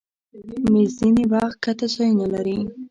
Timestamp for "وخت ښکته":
1.33-1.87